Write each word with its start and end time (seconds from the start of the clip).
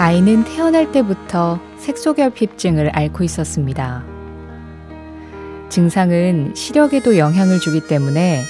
아이는 0.00 0.44
태어날 0.44 0.92
때부터 0.92 1.60
색소결핍증을 1.76 2.88
앓고 2.96 3.22
있었습니다. 3.22 4.02
증상은 5.68 6.54
시력에도 6.54 7.18
영향을 7.18 7.60
주기 7.60 7.86
때문에 7.86 8.40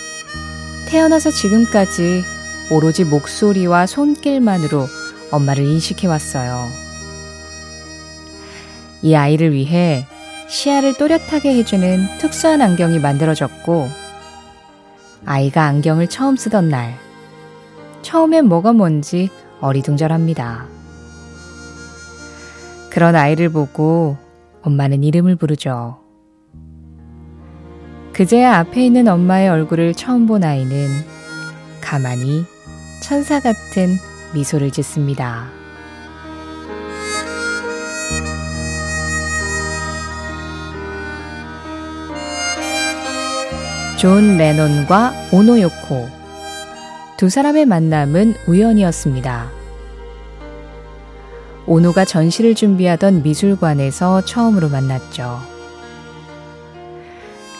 태어나서 0.86 1.32
지금까지 1.32 2.22
오로지 2.70 3.04
목소리와 3.04 3.86
손길만으로 3.86 4.86
엄마를 5.32 5.64
인식해왔어요. 5.64 6.68
이 9.02 9.16
아이를 9.16 9.52
위해 9.52 10.06
시야를 10.48 10.98
또렷하게 10.98 11.52
해주는 11.56 12.18
특수한 12.20 12.62
안경이 12.62 13.00
만들어졌고, 13.00 13.88
아이가 15.26 15.64
안경을 15.64 16.06
처음 16.06 16.36
쓰던 16.36 16.68
날, 16.68 16.96
처음엔 18.02 18.46
뭐가 18.46 18.72
뭔지 18.72 19.30
어리둥절합니다. 19.60 20.79
그런 22.90 23.14
아이를 23.14 23.48
보고 23.48 24.16
엄마는 24.62 25.04
이름을 25.04 25.36
부르죠. 25.36 25.98
그제야 28.12 28.58
앞에 28.58 28.84
있는 28.84 29.08
엄마의 29.08 29.48
얼굴을 29.48 29.94
처음 29.94 30.26
본 30.26 30.44
아이는 30.44 30.88
가만히 31.80 32.44
천사 33.02 33.40
같은 33.40 33.96
미소를 34.34 34.70
짓습니다. 34.70 35.48
존 43.98 44.38
레논과 44.38 45.12
오노요코. 45.32 46.08
두 47.16 47.28
사람의 47.28 47.66
만남은 47.66 48.34
우연이었습니다. 48.46 49.59
오노가 51.66 52.04
전시를 52.04 52.54
준비하던 52.54 53.22
미술관에서 53.22 54.24
처음으로 54.24 54.68
만났죠. 54.68 55.40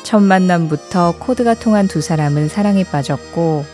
첫 0.02 0.20
만남부터 0.20 1.16
코드가 1.18 1.54
통한 1.54 1.86
두 1.86 2.00
사람은 2.00 2.48
사랑에 2.48 2.84
빠졌고, 2.84 3.64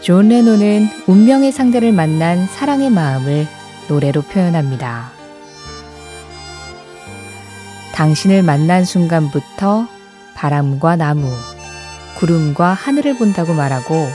존 0.00 0.28
레논은 0.28 0.86
운명의 1.06 1.50
상대를 1.50 1.92
만난 1.92 2.46
사랑의 2.46 2.90
마음을 2.90 3.46
노래로 3.88 4.22
표현합니다. 4.22 5.10
당신을 7.94 8.42
만난 8.42 8.84
순간부터 8.84 9.86
바람과 10.34 10.96
나무, 10.96 11.30
구름과 12.18 12.72
하늘을 12.74 13.16
본다고 13.16 13.54
말하고 13.54 14.08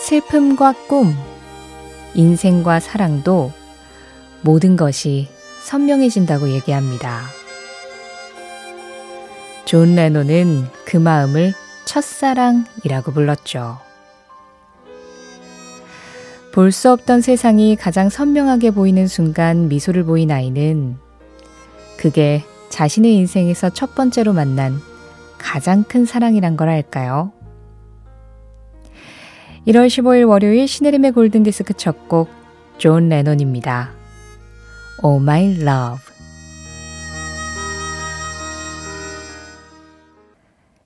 슬픔과 0.00 0.74
꿈, 0.86 1.16
인생과 2.14 2.80
사랑도 2.80 3.52
모든 4.42 4.76
것이 4.76 5.28
선명해진다고 5.62 6.50
얘기합니다. 6.50 7.22
존 9.64 9.94
레논은 9.94 10.66
그 10.84 10.96
마음을 10.96 11.54
첫사랑이라고 11.84 13.12
불렀죠. 13.12 13.78
볼 16.52 16.70
수 16.70 16.90
없던 16.90 17.22
세상이 17.22 17.76
가장 17.76 18.10
선명하게 18.10 18.72
보이는 18.72 19.06
순간 19.06 19.68
미소를 19.68 20.04
보인 20.04 20.30
아이는 20.30 20.96
그게 21.96 22.44
자신의 22.68 23.14
인생에서 23.14 23.70
첫 23.70 23.94
번째로 23.94 24.32
만난 24.34 24.78
가장 25.38 25.82
큰 25.84 26.04
사랑이란 26.04 26.56
걸 26.56 26.68
알까요? 26.68 27.32
1월 29.66 29.86
15일 29.86 30.28
월요일 30.28 30.66
신혜림의 30.68 31.12
골든디스크 31.12 31.74
첫 31.74 32.08
곡, 32.08 32.28
존 32.78 33.08
레논입니다. 33.08 34.01
Oh 35.00 35.20
My 35.20 35.44
Love. 35.60 36.12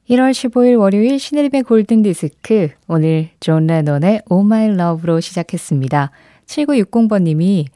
1월 0.08 0.30
15일 0.30 0.78
월요일 0.78 1.18
신혜림의 1.18 1.64
골든디스크, 1.64 2.70
오늘 2.86 3.30
존 3.40 3.66
레논의 3.66 4.22
Oh 4.30 4.46
My 4.46 4.68
Love로 4.68 5.20
시작했습니다. 5.20 6.12
7960번님이 6.46 7.66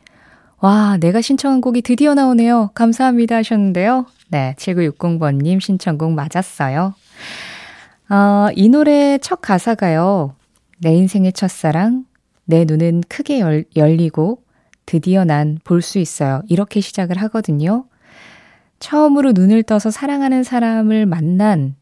와, 0.61 0.97
내가 0.99 1.21
신청한 1.21 1.61
곡이 1.61 1.83
드디어 1.83 2.15
나오네요. 2.15 2.71
감사합니다 2.75 3.37
하셨는데요. 3.37 4.07
네, 4.29 4.55
7960번님 4.59 5.61
신청곡 5.61 6.13
맞았어요. 6.13 6.95
어, 8.11 8.49
이 8.55 8.69
노래 8.69 9.19
첫 9.19 9.41
가사가요. 9.41 10.37
내 10.79 10.95
인생의 10.95 11.33
첫사랑, 11.33 12.05
내 12.45 12.65
눈은 12.65 13.03
크게 13.09 13.41
열, 13.41 13.65
열리고 13.75 14.43
드디어 14.87 15.25
난 15.25 15.59
볼 15.65 15.83
수 15.83 15.99
있어요. 15.99 16.43
이렇게 16.49 16.81
시작을 16.81 17.19
하거든요. 17.23 17.85
처음으로 18.81 19.33
눈을 19.33 19.63
떠서 19.63 19.91
사랑하는 19.91 20.43
사람을 20.43 21.07
만난 21.07 21.75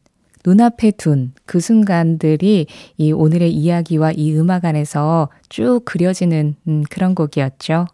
눈앞에 0.45 0.93
둔 0.93 1.33
그 1.47 1.61
순간들이 1.61 2.67
이 2.97 3.13
오늘의 3.13 3.53
이야기와 3.53 4.13
이 4.13 4.35
음악 4.37 4.65
안에서 4.65 5.29
쭉 5.49 5.83
그려지는 5.85 6.57
음, 6.69 6.83
그런 6.91 7.15
곡이었죠. 7.15 7.87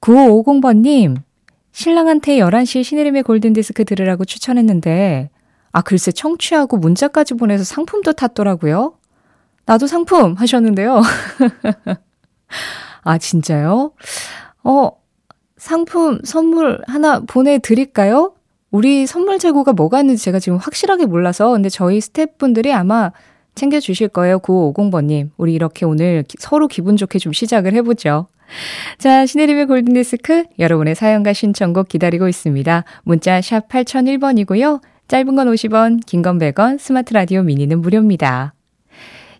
9550번님, 0.00 1.16
신랑한테 1.72 2.38
11시에 2.38 2.84
신혜림의 2.84 3.22
골든디스크 3.24 3.84
들으라고 3.84 4.24
추천했는데, 4.24 5.30
아, 5.72 5.82
글쎄, 5.82 6.12
청취하고 6.12 6.76
문자까지 6.78 7.34
보내서 7.34 7.64
상품도 7.64 8.12
탔더라고요. 8.14 8.94
나도 9.66 9.86
상품 9.86 10.34
하셨는데요. 10.34 11.02
아, 13.06 13.18
진짜요? 13.18 13.92
어, 14.64 14.90
상품, 15.56 16.18
선물 16.24 16.80
하나 16.88 17.20
보내드릴까요? 17.20 18.34
우리 18.72 19.06
선물 19.06 19.38
재고가 19.38 19.72
뭐가 19.72 20.00
있는지 20.00 20.24
제가 20.24 20.40
지금 20.40 20.58
확실하게 20.58 21.06
몰라서, 21.06 21.52
근데 21.52 21.68
저희 21.68 22.00
스태프분들이 22.00 22.72
아마 22.72 23.12
챙겨주실 23.54 24.08
거예요. 24.08 24.40
9550번님. 24.40 25.30
우리 25.36 25.54
이렇게 25.54 25.86
오늘 25.86 26.24
서로 26.38 26.66
기분 26.66 26.96
좋게 26.96 27.20
좀 27.20 27.32
시작을 27.32 27.74
해보죠. 27.74 28.26
자, 28.98 29.24
신혜림의 29.24 29.66
골든디스크 29.66 30.44
여러분의 30.58 30.94
사연과 30.96 31.32
신청곡 31.32 31.88
기다리고 31.88 32.26
있습니다. 32.28 32.84
문자 33.04 33.40
샵 33.40 33.68
8001번이고요. 33.68 34.80
짧은 35.08 35.36
건 35.36 35.48
50원, 35.48 36.04
긴 36.04 36.22
건 36.22 36.38
100원, 36.38 36.78
스마트 36.78 37.14
라디오 37.14 37.42
미니는 37.44 37.80
무료입니다. 37.80 38.52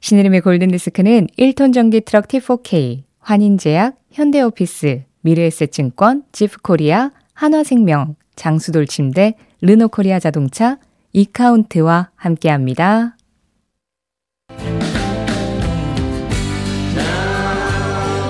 신혜림의 0.00 0.40
골든디스크는 0.42 1.26
1톤 1.36 1.74
전기 1.74 2.00
트럭 2.00 2.28
T4K, 2.28 3.05
환인제약, 3.26 3.96
현대오피스, 4.12 5.02
미래에셋증권, 5.22 6.22
지프코리아, 6.30 7.10
한화생명, 7.34 8.14
장수돌침대, 8.36 9.34
르노코리아 9.62 10.20
자동차, 10.20 10.78
이카운트와 11.12 12.10
함께합니다. 12.14 13.16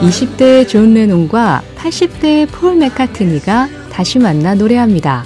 20대의 0.00 0.66
존 0.66 0.94
레논과 0.94 1.62
80대의 1.76 2.48
폴 2.50 2.76
맥카트니가 2.76 3.68
다시 3.92 4.18
만나 4.18 4.54
노래합니다. 4.54 5.24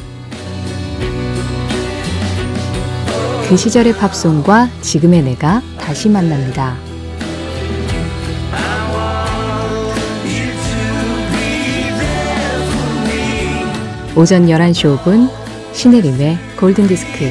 그 3.49 3.57
시절의 3.57 3.93
팝송과 3.99 4.69
지금의 4.81 5.23
내가 5.23 5.63
다시 5.79 6.09
만납니다. 6.09 6.90
오전 14.21 14.49
11시 14.49 14.99
5분 14.99 15.31
신혜림의 15.73 16.37
골든디스크 16.59 17.25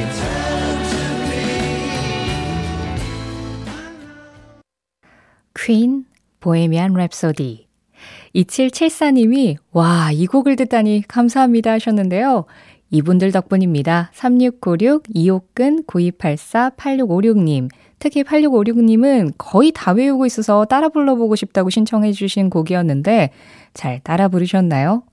퀸 5.54 6.04
보헤미안 6.40 6.94
랩소디. 6.94 7.66
2774님이, 8.34 9.56
와, 9.70 10.10
이 10.10 10.26
곡을 10.26 10.56
듣다니 10.56 11.04
감사합니다 11.06 11.70
하셨는데요. 11.70 12.46
이분들 12.90 13.30
덕분입니다. 13.30 14.10
3696, 14.12 15.04
이옥근, 15.14 15.84
9284, 15.86 16.70
8656님. 16.70 17.68
특히 18.00 18.24
8656님은 18.24 19.34
거의 19.38 19.70
다 19.70 19.92
외우고 19.92 20.26
있어서 20.26 20.64
따라 20.64 20.88
불러보고 20.88 21.36
싶다고 21.36 21.70
신청해 21.70 22.10
주신 22.10 22.50
곡이었는데, 22.50 23.30
잘 23.74 24.00
따라 24.00 24.26
부르셨나요? 24.26 25.04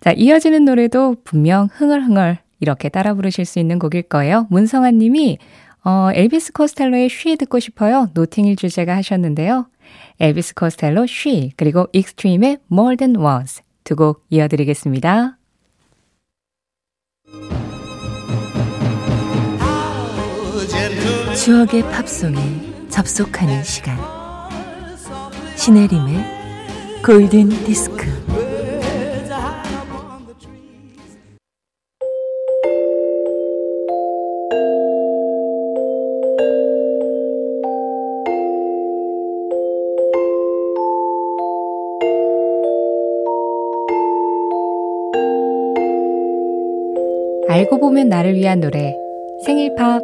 자, 0.00 0.12
이어지는 0.12 0.64
노래도 0.64 1.16
분명 1.24 1.68
흥얼흥얼 1.72 2.38
이렇게 2.60 2.88
따라 2.88 3.14
부르실 3.14 3.44
수 3.44 3.58
있는 3.58 3.78
곡일 3.78 4.02
거예요. 4.02 4.46
문성환 4.50 4.98
님이, 4.98 5.38
어, 5.84 6.10
엘비스 6.14 6.52
코스텔로의 6.52 7.08
She 7.08 7.36
듣고 7.36 7.58
싶어요. 7.58 8.08
노팅힐 8.14 8.56
주제가 8.56 8.94
하셨는데요. 8.96 9.66
엘비스 10.20 10.54
코스텔로 10.54 11.06
She 11.06 11.52
그리고 11.56 11.88
익스트림의 11.92 12.58
More 12.70 12.96
Than 12.96 13.16
Words 13.16 13.62
두 13.84 13.96
곡 13.96 14.24
이어드리겠습니다. 14.30 15.38
추억의 21.36 21.82
팝송에 21.90 22.88
접속하는 22.88 23.64
시간 23.64 23.98
신혜림의 25.56 27.02
골든 27.04 27.48
디스크. 27.64 28.51
알고 47.72 47.80
보면 47.80 48.10
나를 48.10 48.34
위한 48.34 48.60
노래 48.60 48.94
생일 49.46 49.74
팝 49.74 50.02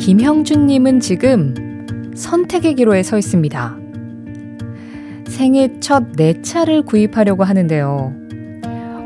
김형준님은 0.00 0.98
지금 0.98 1.54
선택의 2.16 2.74
기로에 2.74 3.04
서 3.04 3.16
있습니다. 3.16 3.76
생애 5.28 5.78
첫 5.78 6.16
내 6.16 6.42
차를 6.42 6.82
구입하려고 6.82 7.44
하는데요. 7.44 8.12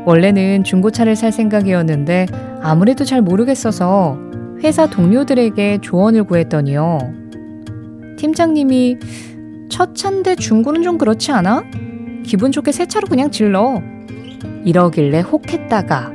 원래는 0.05 0.63
중고차를 0.63 1.15
살 1.15 1.31
생각이었는데 1.31 2.25
아무래도 2.61 3.05
잘 3.05 3.21
모르겠어서 3.21 4.28
회사 4.63 4.87
동료들에게 4.89 5.79
조언을 5.81 6.23
구했더니요. 6.25 6.99
팀장님이 8.17 8.97
첫 9.69 9.95
차인데 9.95 10.35
중고는 10.35 10.81
좀 10.83 10.97
그렇지 10.97 11.31
않아? 11.31 11.63
기분 12.25 12.51
좋게 12.51 12.71
새 12.71 12.85
차로 12.85 13.07
그냥 13.07 13.31
질러. 13.31 13.81
이러길래 14.65 15.21
혹했다가 15.21 16.11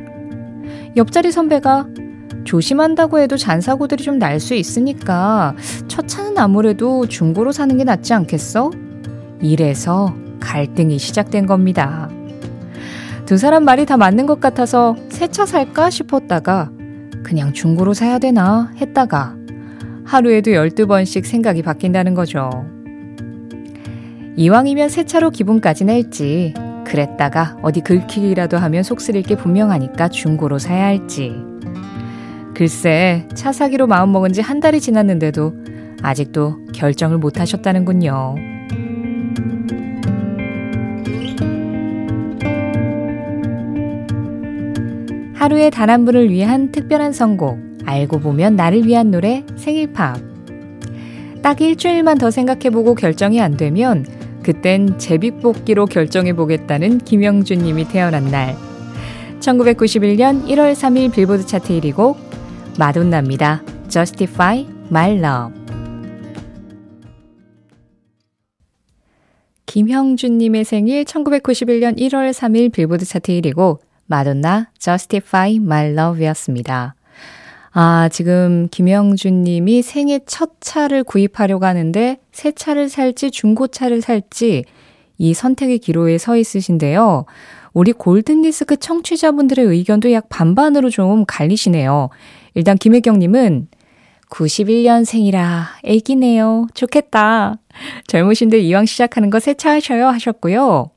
옆자리 0.96 1.32
선배가 1.32 1.86
조심한다고 2.44 3.18
해도 3.20 3.36
잔사고들이 3.36 4.04
좀 4.04 4.18
날 4.18 4.38
수 4.38 4.54
있으니까 4.54 5.54
첫 5.88 6.06
차는 6.06 6.36
아무래도 6.38 7.06
중고로 7.06 7.52
사는 7.52 7.76
게 7.78 7.84
낫지 7.84 8.12
않겠어? 8.12 8.70
이래서 9.40 10.14
갈등이 10.40 10.98
시작된 10.98 11.46
겁니다. 11.46 12.10
두 13.24 13.38
사람 13.38 13.64
말이 13.64 13.86
다 13.86 13.96
맞는 13.96 14.26
것 14.26 14.40
같아서 14.40 14.94
새 15.08 15.26
차 15.28 15.46
살까 15.46 15.88
싶었다가 15.88 16.70
그냥 17.24 17.52
중고로 17.52 17.94
사야 17.94 18.20
되나 18.20 18.70
했다가 18.80 19.34
하루에도 20.04 20.52
12번씩 20.52 21.24
생각이 21.24 21.62
바뀐다는 21.62 22.14
거죠. 22.14 22.50
이왕이면 24.36 24.88
새 24.88 25.04
차로 25.04 25.30
기분까지 25.30 25.84
낼지, 25.84 26.54
그랬다가 26.84 27.56
어디 27.62 27.80
긁히기라도 27.80 28.58
하면 28.58 28.82
속 28.82 29.00
쓰릴 29.00 29.22
게 29.22 29.36
분명하니까 29.36 30.08
중고로 30.08 30.58
사야 30.58 30.84
할지. 30.86 31.32
글쎄, 32.54 33.26
차 33.34 33.52
사기로 33.52 33.86
마음먹은 33.86 34.32
지 34.32 34.40
한 34.40 34.60
달이 34.60 34.80
지났는데도 34.80 35.54
아직도 36.02 36.66
결정을 36.74 37.18
못 37.18 37.40
하셨다는군요. 37.40 38.34
하루에 45.44 45.68
단 45.68 45.90
한 45.90 46.06
분을 46.06 46.30
위한 46.30 46.72
특별한 46.72 47.12
선곡, 47.12 47.58
알고 47.84 48.20
보면 48.20 48.56
나를 48.56 48.86
위한 48.86 49.10
노래 49.10 49.44
생일 49.56 49.92
팝. 49.92 50.16
딱 51.42 51.60
일주일만 51.60 52.16
더 52.16 52.30
생각해보고 52.30 52.94
결정이 52.94 53.42
안 53.42 53.58
되면 53.58 54.06
그땐 54.42 54.98
제비뽑기로 54.98 55.84
결정해보겠다는 55.84 56.96
김영준 57.00 57.58
님이 57.58 57.86
태어난 57.86 58.24
날. 58.30 58.56
1991년 59.40 60.46
1월 60.46 60.72
3일 60.72 61.12
빌보드 61.12 61.44
차트 61.44 61.78
1위 61.78 61.94
곡 61.94 62.16
마돈나입니다. 62.78 63.62
Justify 63.90 64.66
My 64.88 65.18
Love. 65.18 65.60
김형준님의 69.66 70.64
생일 70.64 71.04
1991년 71.04 71.98
1월 71.98 72.30
3일 72.30 72.72
빌보드 72.72 73.04
차트 73.04 73.30
1위고 73.42 73.83
마돈나 74.06 74.70
Justify 74.78 75.56
My 75.56 75.92
Love였습니다. 75.92 76.94
아, 77.72 78.08
지금 78.12 78.68
김영준 78.70 79.42
님이 79.42 79.82
생애 79.82 80.20
첫 80.26 80.60
차를 80.60 81.02
구입하려고 81.02 81.66
하는데 81.66 82.18
새 82.30 82.52
차를 82.52 82.88
살지 82.88 83.32
중고차를 83.32 84.00
살지 84.00 84.64
이 85.18 85.34
선택의 85.34 85.78
기로에 85.78 86.18
서 86.18 86.36
있으신데요. 86.36 87.24
우리 87.72 87.92
골든디스크 87.92 88.76
청취자분들의 88.76 89.64
의견도 89.64 90.12
약 90.12 90.28
반반으로 90.28 90.90
좀 90.90 91.24
갈리시네요. 91.26 92.10
일단 92.54 92.78
김혜경 92.78 93.18
님은 93.18 93.66
91년생이라 94.30 95.64
애기네요. 95.82 96.68
좋겠다. 96.74 97.56
젊으신데 98.06 98.60
이왕 98.60 98.86
시작하는 98.86 99.30
거새차 99.30 99.72
하셔요 99.72 100.06
하셨고요. 100.06 100.90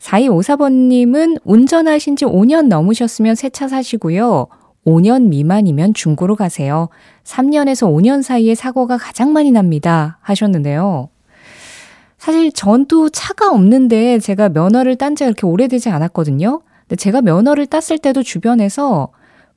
4254번님은 0.00 1.40
운전하신 1.44 2.16
지 2.16 2.24
5년 2.24 2.68
넘으셨으면 2.68 3.34
새 3.34 3.48
차 3.48 3.68
사시고요. 3.68 4.46
5년 4.86 5.28
미만이면 5.28 5.94
중고로 5.94 6.36
가세요. 6.36 6.88
3년에서 7.24 7.88
5년 7.92 8.22
사이에 8.22 8.54
사고가 8.54 8.98
가장 8.98 9.32
많이 9.32 9.50
납니다. 9.50 10.18
하셨는데요. 10.22 11.08
사실 12.18 12.52
전도 12.52 13.08
차가 13.10 13.50
없는데 13.50 14.18
제가 14.20 14.48
면허를 14.48 14.96
딴 14.96 15.16
지가 15.16 15.30
그렇게 15.30 15.46
오래되지 15.46 15.90
않았거든요. 15.90 16.60
근데 16.82 16.96
제가 16.96 17.20
면허를 17.20 17.66
땄을 17.66 17.98
때도 18.00 18.22
주변에서 18.22 19.08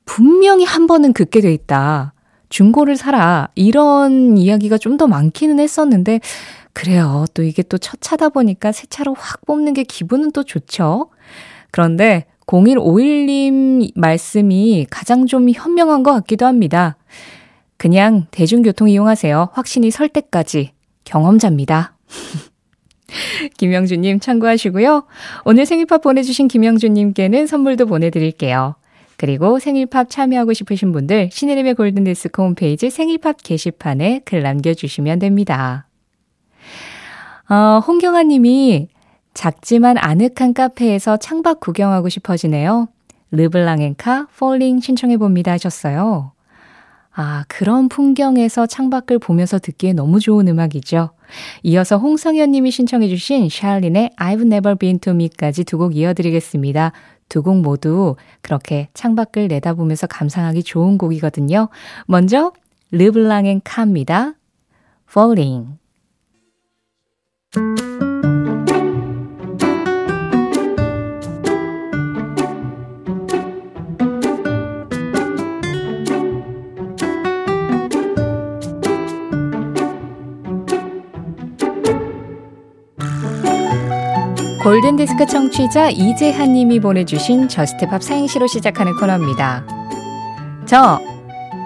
분명히 0.04 0.64
한 0.64 0.86
번은 0.86 1.12
긋게 1.12 1.40
돼 1.40 1.52
있다. 1.52 2.12
중고를 2.48 2.96
사라. 2.96 3.48
이런 3.54 4.36
이야기가 4.36 4.78
좀 4.78 4.96
더 4.96 5.06
많기는 5.06 5.60
했었는데 5.60 6.20
그래요. 6.72 7.24
또 7.34 7.42
이게 7.42 7.62
또 7.62 7.78
첫 7.78 8.00
차다 8.00 8.28
보니까 8.30 8.72
새 8.72 8.86
차로 8.86 9.14
확 9.14 9.44
뽑는 9.46 9.74
게 9.74 9.82
기분은 9.82 10.32
또 10.32 10.44
좋죠. 10.44 11.10
그런데 11.70 12.26
0151님 12.46 13.92
말씀이 13.94 14.86
가장 14.90 15.26
좀 15.26 15.48
현명한 15.50 16.02
것 16.02 16.12
같기도 16.12 16.46
합니다. 16.46 16.96
그냥 17.76 18.26
대중교통 18.30 18.88
이용하세요. 18.88 19.50
확신이 19.52 19.90
설 19.90 20.08
때까지 20.08 20.72
경험자입니다. 21.04 21.96
김영주님 23.56 24.20
참고하시고요. 24.20 25.06
오늘 25.44 25.66
생일팝 25.66 26.02
보내주신 26.02 26.48
김영주님께는 26.48 27.46
선물도 27.46 27.86
보내드릴게요. 27.86 28.76
그리고 29.16 29.58
생일팝 29.58 30.08
참여하고 30.10 30.52
싶으신 30.52 30.92
분들 30.92 31.30
신혜림의 31.32 31.74
골든디스크 31.74 32.42
홈페이지 32.42 32.90
생일팝 32.90 33.36
게시판에 33.42 34.22
글 34.24 34.42
남겨주시면 34.42 35.18
됩니다. 35.18 35.89
어, 37.50 37.80
홍경아 37.80 38.22
님이 38.24 38.88
작지만 39.34 39.98
아늑한 39.98 40.54
카페에서 40.54 41.16
창밖 41.16 41.60
구경하고 41.60 42.08
싶어지네요. 42.08 42.88
르블랑앤카 43.32 44.28
Falling 44.38 44.80
신청해 44.80 45.16
봅니다 45.16 45.52
하셨어요. 45.52 46.32
아, 47.12 47.44
그런 47.48 47.88
풍경에서 47.88 48.66
창밖을 48.66 49.18
보면서 49.18 49.58
듣기에 49.58 49.92
너무 49.94 50.20
좋은 50.20 50.46
음악이죠. 50.48 51.10
이어서 51.64 51.98
홍성현 51.98 52.52
님이 52.52 52.70
신청해 52.70 53.08
주신 53.08 53.48
샬린의 53.48 54.10
I've 54.16 54.42
Never 54.42 54.76
Been 54.76 55.00
to 55.00 55.12
Me까지 55.12 55.64
두 55.64 55.78
곡 55.78 55.96
이어드리겠습니다. 55.96 56.92
두 57.28 57.42
곡 57.42 57.60
모두 57.62 58.16
그렇게 58.42 58.88
창밖을 58.94 59.48
내다보면서 59.48 60.06
감상하기 60.06 60.62
좋은 60.62 60.98
곡이거든요. 60.98 61.68
먼저 62.06 62.52
르블랑앤 62.92 63.60
카입니다. 63.64 64.34
Falling 65.08 65.79
골든디스크 84.70 85.26
청취자 85.26 85.90
이재한 85.90 86.52
님이 86.52 86.78
보내주신 86.78 87.48
Just 87.48 87.80
Pop 87.80 88.04
사행시로 88.04 88.46
시작하는 88.46 88.94
코너입니다. 88.94 89.66
저, 90.64 91.00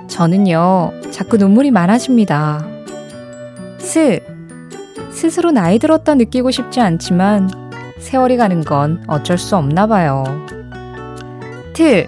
저는요, 0.08 0.90
자꾸 1.10 1.36
눈물이 1.36 1.70
많아집니다. 1.70 2.66
스, 3.76 4.20
스스로 5.10 5.50
나이 5.50 5.78
들었다 5.78 6.14
느끼고 6.14 6.50
싶지 6.50 6.80
않지만 6.80 7.50
세월이 7.98 8.38
가는 8.38 8.64
건 8.64 9.04
어쩔 9.06 9.36
수 9.36 9.54
없나 9.54 9.86
봐요. 9.86 10.24
트. 11.74 12.06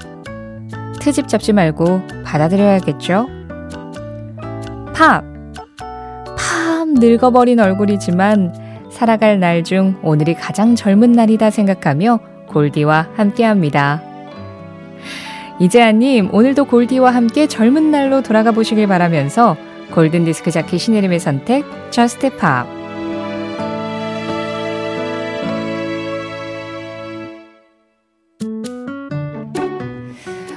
트집 0.99 1.29
잡지 1.29 1.53
말고 1.53 2.00
받아들여야겠죠? 2.25 3.26
팝. 4.95 5.23
팝 6.38 6.88
늙어버린 6.88 7.61
얼굴이지만 7.61 8.66
살아갈 8.97 9.38
날 9.38 9.62
중 9.62 9.95
오늘이 10.03 10.35
가장 10.35 10.75
젊은 10.75 11.12
날이다 11.12 11.50
생각하며 11.50 12.19
골디와 12.49 13.09
함께 13.15 13.45
합니다. 13.45 14.03
이재아님, 15.61 16.31
오늘도 16.33 16.65
골디와 16.65 17.11
함께 17.11 17.47
젊은 17.47 17.91
날로 17.91 18.23
돌아가 18.23 18.53
보시길 18.53 18.87
바라면서 18.87 19.57
골든디스크 19.93 20.50
자켓 20.50 20.81
신혜림의 20.81 21.21
선택, 21.21 21.65
팝. 22.38 22.67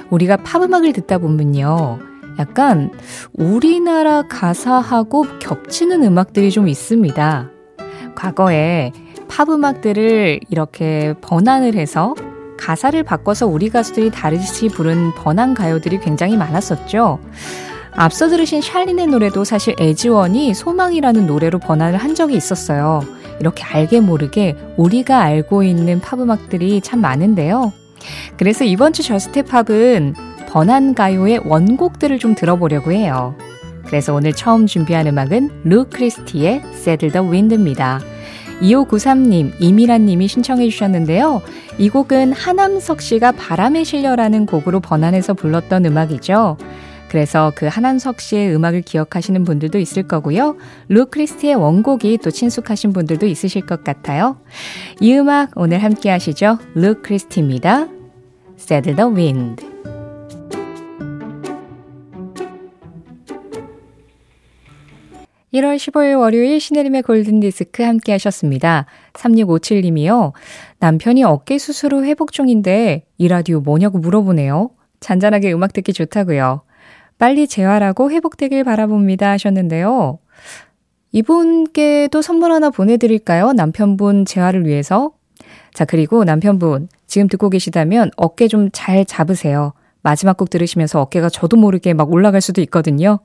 우리가 0.08 0.38
팝음악을 0.38 0.94
듣다 0.94 1.18
보면요. 1.18 1.98
약간 2.38 2.90
우리나라 3.34 4.22
가사하고 4.22 5.26
겹치는 5.40 6.02
음악들이 6.04 6.50
좀 6.50 6.68
있습니다. 6.68 7.59
과거에 8.20 8.92
팝 9.28 9.48
음악들을 9.48 10.40
이렇게 10.50 11.14
번안을 11.22 11.74
해서 11.74 12.14
가사를 12.58 13.02
바꿔서 13.02 13.46
우리 13.46 13.70
가수들이 13.70 14.10
다르시 14.10 14.68
부른 14.68 15.14
번안 15.14 15.54
가요들이 15.54 16.00
굉장히 16.00 16.36
많았었죠. 16.36 17.18
앞서 17.92 18.28
들으신 18.28 18.60
샬린의 18.60 19.06
노래도 19.06 19.44
사실 19.44 19.74
에지원이 19.78 20.52
소망이라는 20.52 21.26
노래로 21.26 21.60
번안을 21.60 21.98
한 21.98 22.14
적이 22.14 22.36
있었어요. 22.36 23.00
이렇게 23.40 23.64
알게 23.64 24.00
모르게 24.00 24.54
우리가 24.76 25.20
알고 25.20 25.62
있는 25.62 26.00
팝 26.00 26.20
음악들이 26.20 26.82
참 26.82 27.00
많은데요. 27.00 27.72
그래서 28.36 28.64
이번 28.64 28.92
주 28.92 29.02
Just 29.02 29.44
Pop은 29.44 30.14
번안 30.50 30.94
가요의 30.94 31.40
원곡들을 31.46 32.18
좀 32.18 32.34
들어보려고 32.34 32.92
해요. 32.92 33.34
그래서 33.90 34.14
오늘 34.14 34.32
처음 34.32 34.66
준비한 34.66 35.08
음악은 35.08 35.62
루 35.64 35.84
크리스티의 35.90 36.62
Saddle 36.74 37.12
the 37.12 37.28
Wind입니다. 37.28 38.00
2593님, 38.62 39.54
이미란님이 39.58 40.28
신청해 40.28 40.68
주셨는데요. 40.68 41.42
이 41.76 41.88
곡은 41.88 42.32
하남석 42.32 43.00
씨가 43.00 43.32
바람에 43.32 43.82
실려라는 43.82 44.46
곡으로 44.46 44.78
번안해서 44.78 45.34
불렀던 45.34 45.86
음악이죠. 45.86 46.56
그래서 47.08 47.50
그 47.56 47.66
하남석 47.66 48.20
씨의 48.20 48.54
음악을 48.54 48.82
기억하시는 48.82 49.42
분들도 49.42 49.80
있을 49.80 50.04
거고요. 50.04 50.56
루 50.88 51.06
크리스티의 51.06 51.56
원곡이 51.56 52.18
또 52.18 52.30
친숙하신 52.30 52.92
분들도 52.92 53.26
있으실 53.26 53.66
것 53.66 53.82
같아요. 53.82 54.36
이 55.00 55.12
음악 55.14 55.50
오늘 55.56 55.82
함께 55.82 56.10
하시죠. 56.10 56.58
루 56.74 57.02
크리스티입니다. 57.02 57.88
Settle 58.56 58.94
the 58.94 59.10
Wind. 59.10 59.69
1월 65.52 65.76
15일 65.76 66.18
월요일 66.18 66.60
신혜림의 66.60 67.02
골든디스크 67.02 67.82
함께 67.82 68.12
하셨습니다. 68.12 68.86
3657님이요. 69.14 70.32
남편이 70.78 71.24
어깨 71.24 71.58
수술 71.58 71.94
후 71.94 72.04
회복 72.04 72.32
중인데 72.32 73.04
이 73.18 73.28
라디오 73.28 73.60
뭐냐고 73.60 73.98
물어보네요. 73.98 74.70
잔잔하게 75.00 75.52
음악 75.52 75.72
듣기 75.72 75.92
좋다고요. 75.92 76.62
빨리 77.18 77.48
재활하고 77.48 78.10
회복되길 78.10 78.64
바라봅니다 78.64 79.30
하셨는데요. 79.30 80.18
이분께도 81.12 82.22
선물 82.22 82.52
하나 82.52 82.70
보내드릴까요? 82.70 83.52
남편분 83.52 84.26
재활을 84.26 84.64
위해서. 84.66 85.12
자, 85.74 85.84
그리고 85.84 86.22
남편분 86.24 86.88
지금 87.06 87.26
듣고 87.26 87.50
계시다면 87.50 88.12
어깨 88.16 88.46
좀 88.46 88.70
잘 88.72 89.04
잡으세요. 89.04 89.72
마지막 90.02 90.36
곡 90.36 90.50
들으시면서 90.50 91.00
어깨가 91.00 91.28
저도 91.28 91.56
모르게 91.56 91.94
막 91.94 92.12
올라갈 92.12 92.40
수도 92.40 92.60
있거든요. 92.62 93.20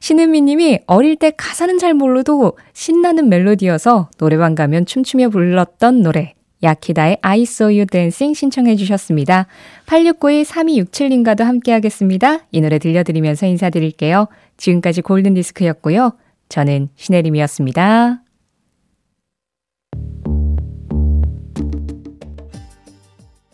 신은미 0.00 0.42
님이 0.42 0.80
어릴 0.86 1.16
때 1.16 1.32
가사는 1.36 1.78
잘 1.78 1.94
몰라도 1.94 2.56
신나는 2.72 3.28
멜로디여서 3.28 4.10
노래방 4.18 4.54
가면 4.54 4.86
춤추며 4.86 5.30
불렀던 5.30 6.02
노래. 6.02 6.34
야키다의 6.62 7.18
I 7.22 7.42
saw 7.42 7.74
you 7.74 7.86
dancing 7.86 8.38
신청해 8.38 8.76
주셨습니다. 8.76 9.46
8692-3267님과도 9.86 11.42
함께 11.42 11.72
하겠습니다. 11.72 12.38
이 12.52 12.60
노래 12.60 12.78
들려드리면서 12.78 13.46
인사드릴게요. 13.46 14.28
지금까지 14.56 15.02
골든디스크였고요. 15.02 16.12
저는 16.48 16.88
신혜림이었습니다. 16.94 18.21